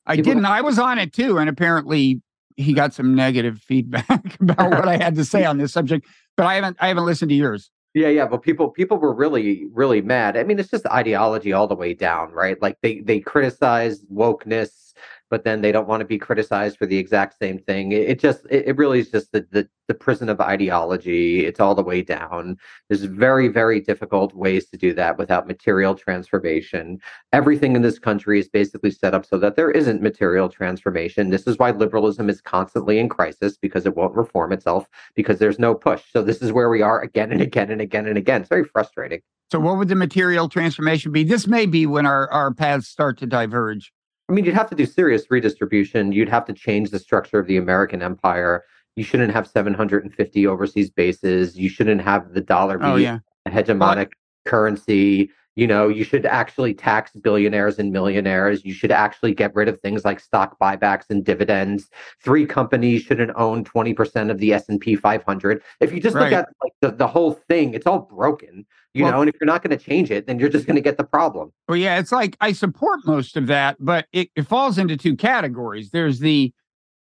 [0.06, 0.46] I people- didn't.
[0.46, 2.22] I was on it too, and apparently
[2.58, 6.46] he got some negative feedback about what I had to say on this subject, but
[6.46, 7.70] I haven't I haven't listened to yours.
[7.95, 10.38] Yeah, yeah, but people people were really really mad.
[10.38, 12.62] I mean, it's just ideology all the way down, right?
[12.62, 14.88] Like they they criticize wokeness
[15.30, 17.92] but then they don't want to be criticized for the exact same thing.
[17.92, 21.46] It, it just, it, it, really is just the, the, the prison of ideology.
[21.46, 22.58] It's all the way down.
[22.88, 27.00] There's very, very difficult ways to do that without material transformation.
[27.34, 31.30] Everything in this country is basically set up so that there isn't material transformation.
[31.30, 35.60] This is why liberalism is constantly in crisis because it won't reform itself because there's
[35.60, 36.04] no push.
[36.12, 38.42] So this is where we are again and again and again and again.
[38.42, 39.22] It's very frustrating.
[39.52, 41.24] So what would the material transformation be?
[41.24, 43.92] This may be when our, our paths start to diverge.
[44.30, 46.12] I mean, you'd have to do serious redistribution.
[46.12, 48.63] You'd have to change the structure of the American empire.
[48.96, 51.58] You shouldn't have 750 overseas bases.
[51.58, 53.20] You shouldn't have the dollar be oh, yeah.
[53.46, 54.12] a hegemonic
[54.46, 55.32] currency.
[55.56, 58.64] You know, you should actually tax billionaires and millionaires.
[58.64, 61.90] You should actually get rid of things like stock buybacks and dividends.
[62.24, 65.62] Three companies shouldn't own 20% of the S&P 500.
[65.82, 66.24] If you just right.
[66.24, 69.36] look at like the, the whole thing, it's all broken you well, know and if
[69.40, 71.78] you're not going to change it then you're just going to get the problem well
[71.78, 75.92] yeah it's like i support most of that but it, it falls into two categories
[75.92, 76.54] there's the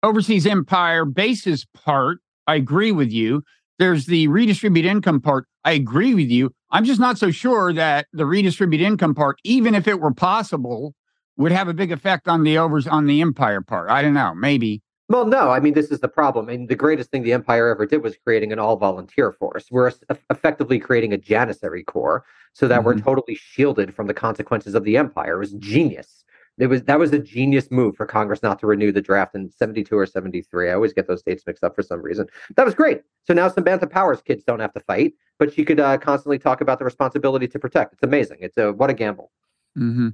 [0.04, 3.44] overseas empire basis part i agree with you
[3.82, 8.08] there's the redistribute income part i agree with you i'm just not so sure that
[8.14, 10.94] the redistribute income part even if it were possible
[11.38, 14.34] would have a big effect on the overs on the empire part i don't know
[14.36, 16.48] maybe well, no, I mean, this is the problem.
[16.48, 19.66] I mean, the greatest thing the Empire ever did was creating an all volunteer force.
[19.70, 19.92] We're
[20.30, 22.86] effectively creating a Janissary Corps so that mm-hmm.
[22.86, 25.36] we're totally shielded from the consequences of the Empire.
[25.36, 26.24] It was genius.
[26.58, 29.50] It was that was a genius move for Congress not to renew the draft in
[29.52, 30.70] 72 or 73.
[30.70, 32.28] I always get those dates mixed up for some reason.
[32.56, 33.02] That was great.
[33.24, 36.62] So now Samantha Powers kids don't have to fight, but she could uh, constantly talk
[36.62, 37.94] about the responsibility to protect.
[37.94, 38.38] It's amazing.
[38.42, 39.32] It's a what a gamble.
[39.78, 40.10] Mm-hmm.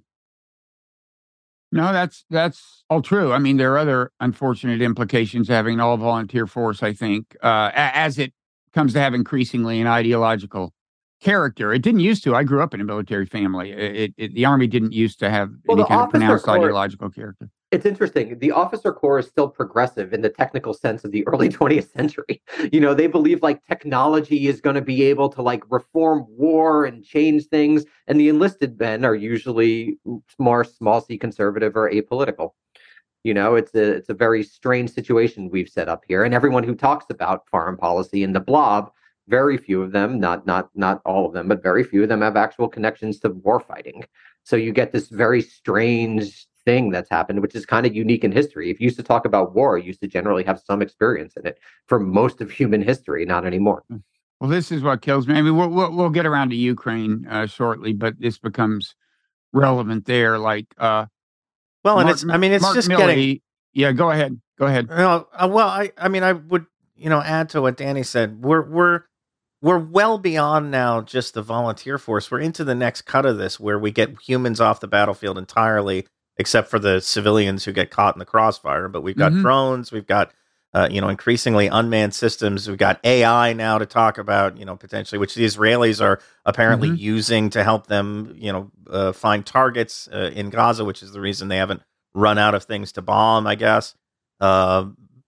[1.72, 3.34] No, that's that's all true.
[3.34, 6.82] I mean, there are other unfortunate implications having an all volunteer force.
[6.82, 8.34] I think uh, as it
[8.74, 10.74] comes to have increasingly an ideological
[11.22, 11.74] character.
[11.74, 12.36] It didn't used to.
[12.36, 13.72] I grew up in a military family.
[13.72, 17.10] It, it, the army didn't used to have well, any kind of pronounced corps, ideological
[17.10, 17.50] character.
[17.72, 18.40] It's interesting.
[18.40, 22.42] The officer corps is still progressive in the technical sense of the early 20th century.
[22.72, 26.86] You know, they believe like technology is going to be able to like reform war
[26.86, 29.98] and change things, and the enlisted men are usually
[30.40, 32.52] more small c conservative or apolitical.
[33.24, 36.64] You know, it's a it's a very strange situation we've set up here, and everyone
[36.64, 38.92] who talks about foreign policy in the blob
[39.28, 42.22] very few of them, not not not all of them, but very few of them
[42.22, 44.06] have actual connections to war fighting.
[44.44, 48.32] So you get this very strange thing that's happened, which is kind of unique in
[48.32, 48.70] history.
[48.70, 51.46] If you used to talk about war, you used to generally have some experience in
[51.46, 53.84] it for most of human history, not anymore.
[53.90, 53.98] Hmm.
[54.40, 55.36] Well, this is what kills me.
[55.36, 58.96] I mean, we'll we'll, we'll get around to Ukraine uh, shortly, but this becomes
[59.52, 60.38] relevant there.
[60.38, 61.08] Like, uh,
[61.84, 63.42] well, Mark, and it's I mean, it's Mark just Milley, getting.
[63.74, 64.40] Yeah, go ahead.
[64.60, 64.90] Go ahead.
[64.90, 68.44] No, uh, well, I I mean, I would you know add to what Danny said.
[68.44, 69.04] We're we're
[69.62, 72.30] we're well beyond now just the volunteer force.
[72.30, 76.06] We're into the next cut of this where we get humans off the battlefield entirely,
[76.38, 78.88] except for the civilians who get caught in the crossfire.
[78.88, 79.42] But we've got mm-hmm.
[79.42, 80.32] drones, we've got
[80.74, 84.76] uh, you know increasingly unmanned systems, we've got AI now to talk about, you know,
[84.76, 86.98] potentially which the Israelis are apparently mm-hmm.
[86.98, 91.22] using to help them, you know, uh, find targets uh, in Gaza, which is the
[91.22, 91.82] reason they haven't
[92.14, 93.96] run out of things to bomb, I guess.
[94.40, 94.86] Uh,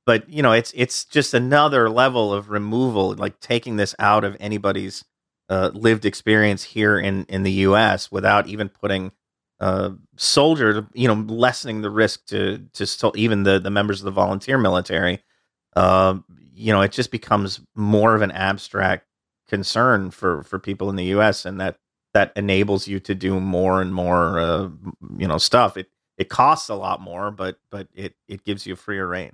[0.10, 4.36] but you know it's it's just another level of removal like taking this out of
[4.40, 5.06] anybody's
[5.50, 9.12] uh, lived experience here in in the US without even putting
[9.60, 14.06] uh, soldier you know lessening the risk to to still, even the the members of
[14.06, 15.22] the volunteer military
[15.76, 16.18] uh,
[16.56, 19.06] you know it just becomes more of an abstract
[19.48, 21.78] concern for for people in the US and that
[22.16, 24.70] that enables you to do more and more uh,
[25.20, 25.78] you know stuff.
[25.78, 29.34] It it costs a lot more but but it it gives you freer rein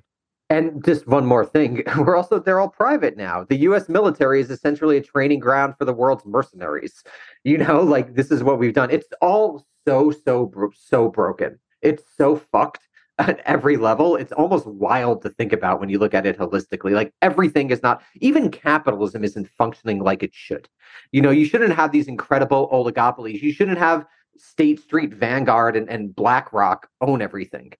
[0.49, 3.45] and just one more thing, we're also they're all private now.
[3.47, 7.03] The US military is essentially a training ground for the world's mercenaries.
[7.43, 8.89] You know, like this is what we've done.
[8.89, 11.59] It's all so so so broken.
[11.83, 12.87] It's so fucked
[13.19, 14.15] at every level.
[14.15, 16.93] It's almost wild to think about when you look at it holistically.
[16.93, 20.67] Like everything is not even capitalism isn't functioning like it should.
[21.11, 23.43] You know, you shouldn't have these incredible oligopolies.
[23.43, 24.05] You shouldn't have
[24.37, 27.73] State Street Vanguard and, and BlackRock own everything.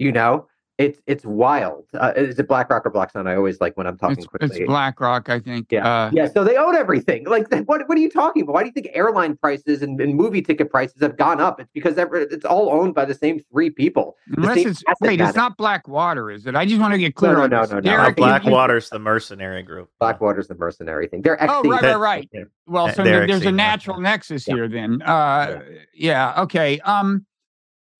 [0.00, 1.84] You know, it's it's wild.
[1.94, 3.26] Uh, is it BlackRock or Blackstone?
[3.26, 4.48] I always like when I'm talking it's, quickly.
[4.48, 5.70] It's BlackRock, I think.
[5.70, 6.26] Yeah, uh, yeah.
[6.26, 7.24] So they own everything.
[7.26, 8.54] Like, what what are you talking about?
[8.54, 11.60] Why do you think airline prices and, and movie ticket prices have gone up?
[11.60, 14.16] It's because it's all owned by the same three people.
[14.36, 16.54] Unless it's wait, it's not Blackwater, is it?
[16.54, 17.34] I just want to get clear.
[17.34, 17.70] No, on no, this.
[17.70, 18.12] no, no, no.
[18.12, 19.90] Blackwater's the mercenary group.
[20.00, 21.20] Blackwater's the mercenary thing.
[21.20, 22.28] They're oh, right, right, right.
[22.32, 22.44] Yeah.
[22.66, 24.54] Well, so there's a natural nexus yeah.
[24.54, 25.02] here then.
[25.02, 25.60] Uh,
[25.94, 26.32] yeah.
[26.34, 26.42] yeah.
[26.42, 26.80] Okay.
[26.80, 27.26] Um.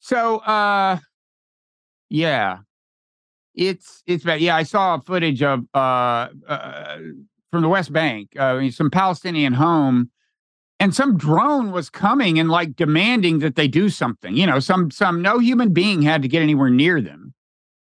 [0.01, 0.99] So, uh,
[2.13, 2.59] yeah
[3.55, 4.41] it's it's bad.
[4.41, 6.99] Yeah, I saw footage of uh, uh
[7.51, 10.11] from the West Bank, uh, some Palestinian home,
[10.81, 14.37] and some drone was coming and like demanding that they do something.
[14.37, 17.35] You know, some some no human being had to get anywhere near them,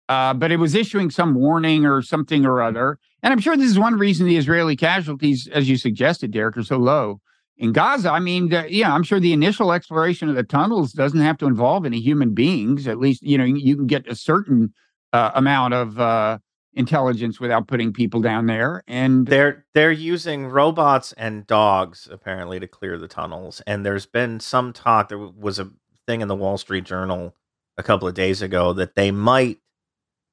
[0.09, 2.99] uh, but it was issuing some warning or something or other.
[3.23, 6.63] And I'm sure this is one reason the Israeli casualties, as you suggested, Derek, are
[6.63, 7.21] so low
[7.57, 8.11] in Gaza.
[8.11, 11.47] I mean, the, yeah, I'm sure the initial exploration of the tunnels doesn't have to
[11.47, 12.87] involve any human beings.
[12.87, 14.73] At least, you know, you can get a certain
[15.13, 16.39] uh, amount of uh,
[16.73, 18.83] intelligence without putting people down there.
[18.87, 23.61] And they're they're using robots and dogs apparently to clear the tunnels.
[23.65, 25.09] And there's been some talk.
[25.09, 25.71] There was a
[26.05, 27.35] thing in the Wall Street Journal
[27.77, 29.59] a couple of days ago that they might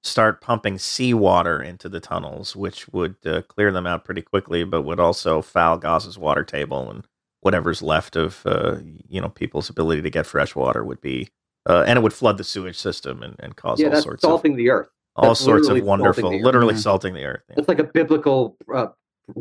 [0.04, 4.82] start pumping seawater into the tunnels, which would uh, clear them out pretty quickly, but
[4.82, 7.04] would also foul Gaza's water table and
[7.42, 8.76] whatever's left of uh,
[9.08, 11.28] you know people's ability to get fresh water would be,
[11.68, 14.22] uh, and it would flood the sewage system and, and cause yeah, all that's sorts
[14.22, 14.88] salting of the earth.
[15.16, 16.80] all sorts of wonderful, salting literally Yeah.
[16.80, 17.42] salting the earth.
[17.50, 17.56] yeah.
[17.58, 18.86] It's like a biblical uh,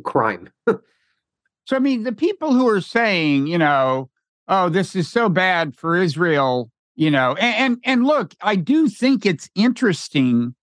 [0.04, 0.50] crime.
[1.68, 4.10] So I mean, the people who are saying, you know,
[4.48, 8.90] oh, this is so bad for Israel, you know, and and, and look, I do
[8.90, 10.56] think it's interesting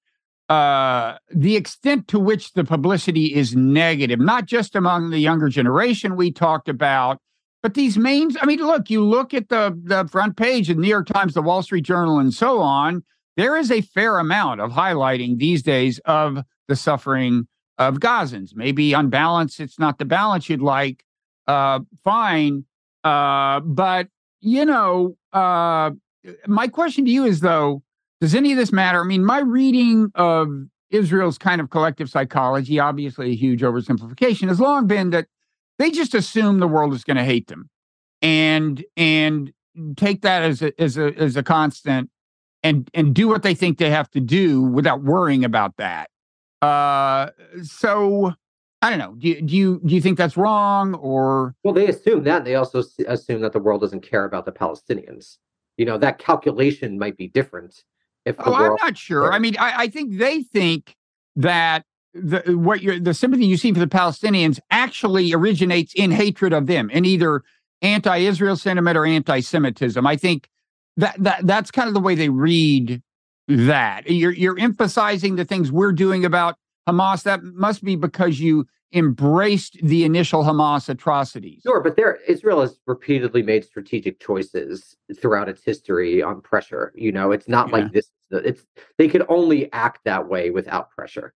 [0.49, 6.17] uh the extent to which the publicity is negative, not just among the younger generation
[6.17, 7.21] we talked about,
[7.63, 10.83] but these mains, I mean, look, you look at the the front page of the
[10.83, 13.03] New York Times, the Wall Street Journal, and so on,
[13.37, 17.47] there is a fair amount of highlighting these days of the suffering
[17.79, 18.55] of Gazans.
[18.55, 21.05] Maybe on balance, it's not the balance you'd like.
[21.47, 22.65] Uh, fine.
[23.05, 24.09] Uh, but,
[24.41, 25.91] you know, uh,
[26.47, 27.83] my question to you is, though,
[28.21, 29.01] does any of this matter?
[29.01, 30.49] I mean, my reading of
[30.91, 35.27] Israel's kind of collective psychology, obviously a huge oversimplification, has long been that
[35.79, 37.71] they just assume the world is going to hate them
[38.23, 39.53] and and
[39.97, 42.11] take that as a as a as a constant
[42.63, 46.11] and and do what they think they have to do without worrying about that.
[46.61, 47.31] Uh,
[47.63, 48.33] so
[48.83, 49.15] I don't know.
[49.15, 52.45] Do you, do you do you think that's wrong or Well, they assume that.
[52.45, 55.39] They also assume that the world doesn't care about the Palestinians.
[55.77, 57.85] You know, that calculation might be different
[58.25, 59.33] if the Oh, I'm not sure.
[59.33, 60.97] I mean, I, I think they think
[61.37, 61.85] that
[62.23, 66.67] the what you're the sympathy you see for the Palestinians actually originates in hatred of
[66.67, 67.43] them, in either
[67.83, 70.07] anti-Israel sentiment or anti-Semitism.
[70.07, 70.49] I think
[70.97, 73.03] that that that's kind of the way they read
[73.47, 74.11] that.
[74.11, 76.57] You're you're emphasizing the things we're doing about
[76.89, 77.23] Hamas.
[77.23, 81.61] That must be because you embraced the initial Hamas atrocities.
[81.63, 86.93] Sure, but there, Israel has repeatedly made strategic choices throughout its history on pressure.
[86.95, 87.77] You know, it's not Yeah.
[87.77, 88.11] like this.
[88.31, 91.35] It's they could only act that way without pressure,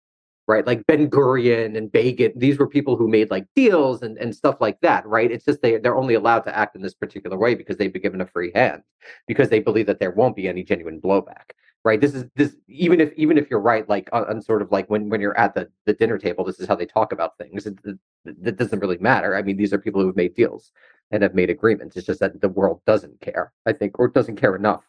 [0.52, 0.68] right?
[0.68, 2.34] Like Ben Gurion and Begin.
[2.36, 5.32] These were people who made like deals and, and stuff like that, right?
[5.32, 8.02] It's just they they're only allowed to act in this particular way because they've been
[8.02, 8.84] given a free hand
[9.28, 11.52] because they believe that there won't be any genuine blowback,
[11.86, 12.02] right?
[12.02, 14.90] This is this even if even if you're right, like on, on sort of like
[14.90, 17.66] when when you're at the the dinner table, this is how they talk about things.
[17.66, 17.98] It, it,
[18.44, 19.36] that doesn't really matter.
[19.36, 20.74] I mean, these are people who've made deals
[21.12, 21.96] and have made agreements.
[21.96, 24.84] It's just that the world doesn't care, I think, or doesn't care enough.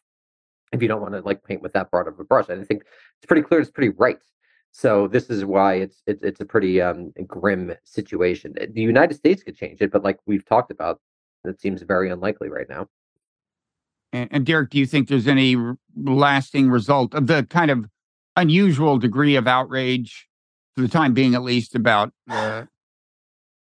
[0.72, 2.64] If you don't want to like paint with that broad of a brush, and I
[2.64, 2.82] think
[3.18, 4.18] it's pretty clear, it's pretty right.
[4.72, 8.54] So this is why it's it's it's a pretty um, grim situation.
[8.54, 10.98] The United States could change it, but like we've talked about,
[11.44, 12.88] it seems very unlikely right now.
[14.14, 15.56] And, and Derek, do you think there's any
[15.94, 17.86] lasting result of the kind of
[18.34, 20.26] unusual degree of outrage,
[20.74, 22.68] for the time being at least, about the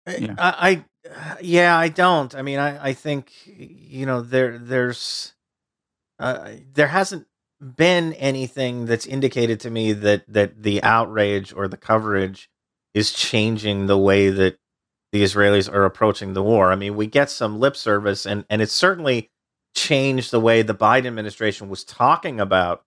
[0.06, 0.34] Yeah.
[0.38, 2.34] I, I yeah, I don't.
[2.34, 5.34] I mean, I, I think you know there there's
[6.18, 7.26] uh, there hasn't
[7.60, 12.50] been anything that's indicated to me that that the outrage or the coverage
[12.94, 14.58] is changing the way that
[15.12, 16.72] the Israelis are approaching the war.
[16.72, 19.30] I mean, we get some lip service, and and it's certainly
[19.74, 22.84] changed the way the Biden administration was talking about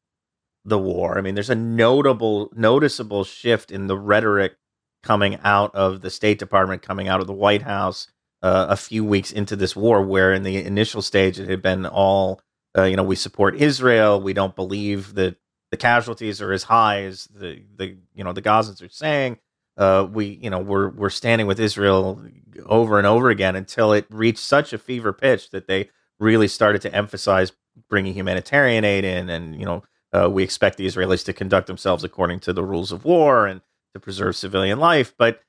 [0.65, 1.17] the war.
[1.17, 4.55] I mean, there's a notable, noticeable shift in the rhetoric
[5.03, 8.07] coming out of the State Department, coming out of the White House
[8.41, 11.85] uh, a few weeks into this war, where in the initial stage it had been
[11.85, 12.41] all,
[12.77, 15.37] uh, you know, we support Israel, we don't believe that
[15.71, 19.37] the casualties are as high as the the you know the Gazans are saying.
[19.77, 22.21] Uh, we you know we're we're standing with Israel
[22.65, 26.81] over and over again until it reached such a fever pitch that they really started
[26.81, 27.53] to emphasize
[27.87, 32.03] bringing humanitarian aid in, and you know uh, we expect the Israelis to conduct themselves
[32.03, 33.61] according to the rules of war and
[33.93, 35.41] to preserve civilian life, but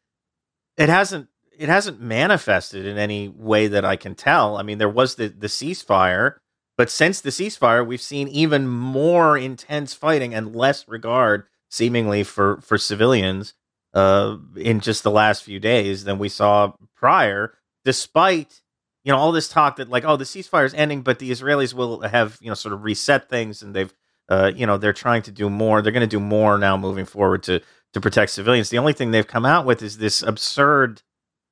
[0.77, 4.57] it hasn't it hasn't manifested in any way that I can tell.
[4.57, 6.37] I mean, there was the the ceasefire,
[6.81, 12.59] but since the ceasefire, we've seen even more intense fighting and less regard, seemingly for
[12.63, 13.53] for civilians,
[13.93, 17.53] uh, in just the last few days than we saw prior.
[17.85, 18.63] Despite
[19.05, 21.75] you know all this talk that like oh the ceasefire is ending, but the Israelis
[21.75, 23.93] will have you know sort of reset things and they've
[24.31, 25.83] uh, you know, they're trying to do more.
[25.83, 27.61] They're going to do more now moving forward to
[27.93, 28.71] to protect civilians.
[28.71, 31.03] The only thing they've come out with is this absurd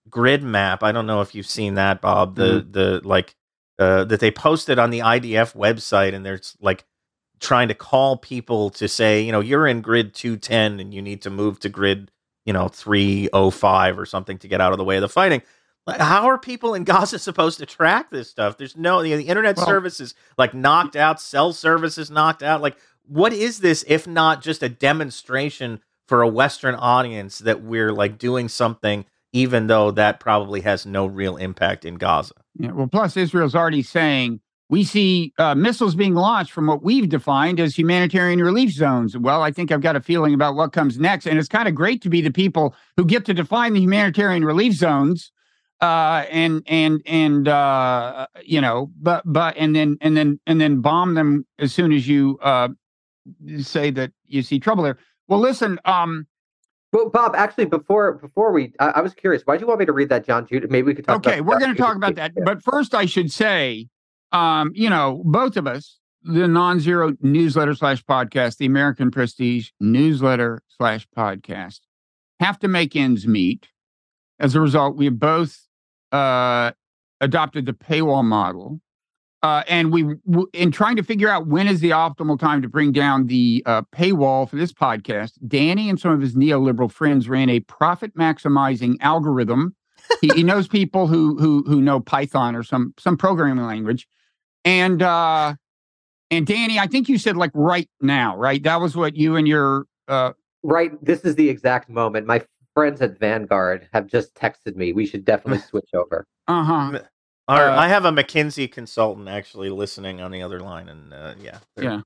[0.08, 0.82] grid map.
[0.82, 2.36] I don't know if you've seen that, Bob.
[2.36, 2.72] The mm-hmm.
[2.72, 3.34] the like
[3.78, 6.84] uh, that they posted on the IDF website, and there's like
[7.40, 11.22] trying to call people to say, you know, you're in grid 210 and you need
[11.22, 12.10] to move to grid,
[12.44, 15.42] you know, 305 or something to get out of the way of the fighting.
[15.86, 18.58] How are people in Gaza supposed to track this stuff?
[18.58, 22.42] There's no the, the internet well, service is like knocked out, cell service is knocked
[22.42, 22.60] out.
[22.60, 22.76] Like,
[23.06, 28.18] what is this if not just a demonstration for a Western audience that we're like
[28.18, 32.34] doing something, even though that probably has no real impact in Gaza?
[32.54, 37.08] Yeah, well, plus Israel's already saying we see uh, missiles being launched from what we've
[37.08, 39.16] defined as humanitarian relief zones.
[39.16, 41.74] Well, I think I've got a feeling about what comes next, and it's kind of
[41.74, 45.32] great to be the people who get to define the humanitarian relief zones
[45.80, 50.80] uh, and and and uh, you know, but but and then and then and then
[50.80, 52.68] bomb them as soon as you uh,
[53.60, 54.98] say that you see trouble there.
[55.28, 55.78] Well, listen.
[55.84, 56.26] Um,
[56.92, 59.42] well, Bob, actually, before before we, I, I was curious.
[59.44, 60.70] Why do you want me to read that, John Judis?
[60.70, 61.26] Maybe we could talk.
[61.26, 63.88] Okay, we're going to talk about that, but first, I should say,
[64.32, 70.62] um, you know, both of us, the Nonzero newsletter slash podcast, the American Prestige newsletter
[70.68, 71.80] slash podcast,
[72.40, 73.68] have to make ends meet.
[74.40, 75.66] As a result, we have both
[76.12, 76.72] uh,
[77.20, 78.80] adopted the paywall model.
[79.42, 82.68] Uh, and we, w- in trying to figure out when is the optimal time to
[82.68, 87.28] bring down the uh, paywall for this podcast, Danny and some of his neoliberal friends
[87.28, 89.76] ran a profit maximizing algorithm.
[90.20, 94.08] he, he, knows people who who who know Python or some some programming language,
[94.64, 95.54] and uh,
[96.30, 98.62] and Danny, I think you said like right now, right?
[98.62, 100.32] That was what you and your uh,
[100.62, 100.92] right.
[101.04, 102.26] This is the exact moment.
[102.26, 102.42] My
[102.74, 104.92] friends at Vanguard have just texted me.
[104.92, 106.26] We should definitely switch over.
[106.48, 107.00] Uh huh.
[107.48, 111.58] Uh, I have a McKinsey consultant actually listening on the other line, and uh, yeah,
[111.80, 112.02] yeah,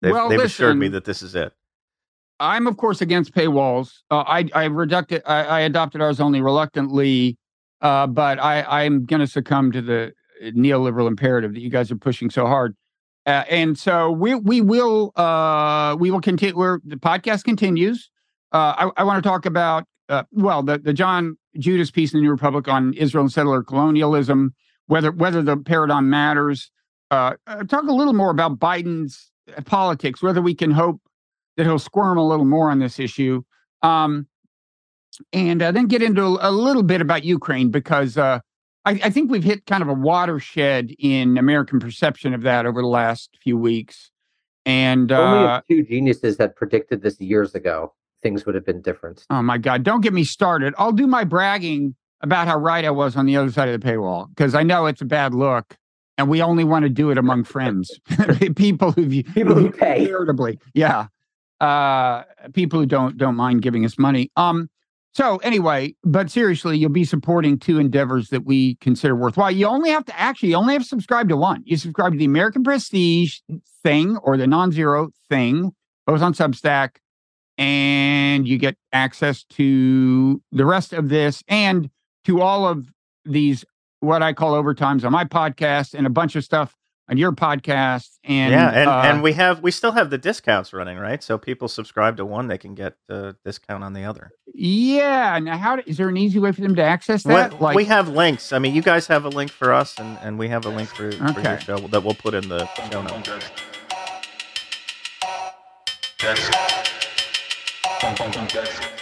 [0.00, 1.52] they've, well, they've listen, assured me that this is it.
[2.40, 3.98] I'm of course against paywalls.
[4.10, 7.36] Uh, I I reducted I, I, adopted ours only reluctantly,
[7.82, 11.96] uh, but I I'm going to succumb to the neoliberal imperative that you guys are
[11.96, 12.74] pushing so hard.
[13.26, 16.56] Uh, and so we we will uh, we will continue.
[16.56, 18.10] Where the podcast continues.
[18.52, 22.20] Uh, I, I want to talk about uh, well the the John Judis's piece in
[22.20, 24.54] the New Republic on Israel and settler colonialism,
[24.86, 26.70] whether whether the paradigm matters.
[27.10, 29.30] Uh, uh talk a little more about Biden's
[29.64, 31.00] politics, whether we can hope
[31.56, 33.42] that he'll squirm a little more on this issue,
[33.82, 34.26] um,
[35.32, 38.40] and uh, then get into a, a, little bit about Ukraine because uh,
[38.84, 42.82] I, I, think we've hit kind of a watershed in American perception of that over
[42.82, 44.10] the last few weeks.
[44.66, 47.94] And only two geniuses had predicted this years ago
[48.26, 49.24] things would have been different.
[49.30, 49.84] Oh my God.
[49.84, 50.74] Don't get me started.
[50.78, 53.86] I'll do my bragging about how right I was on the other side of the
[53.86, 55.76] paywall because I know it's a bad look
[56.18, 57.88] and we only want to do it among friends,
[58.56, 60.58] people who people who pay irritably.
[60.74, 61.06] Yeah.
[61.60, 64.32] Uh, people who don't don't mind giving us money.
[64.36, 64.68] Um,
[65.14, 69.52] so anyway, but seriously, you'll be supporting two endeavors that we consider worthwhile.
[69.52, 71.62] You only have to actually you only have to subscribe to one.
[71.64, 73.38] You subscribe to the American Prestige
[73.84, 75.70] thing or the Nonzero thing,
[76.06, 76.96] both on Substack
[77.58, 81.90] and you get access to the rest of this and
[82.24, 82.86] to all of
[83.24, 83.64] these
[84.00, 86.76] what I call overtimes on my podcast and a bunch of stuff
[87.08, 90.72] on your podcast and yeah and, uh, and we have we still have the discounts
[90.72, 91.22] running right?
[91.22, 94.32] So people subscribe to one they can get a discount on the other.
[94.52, 97.52] Yeah now how is there an easy way for them to access that?
[97.52, 98.52] well, like we have links.
[98.52, 100.88] I mean you guys have a link for us and, and we have a link
[100.88, 101.32] for, okay.
[101.32, 103.40] for your show that we'll put in the show notes
[108.02, 108.95] That's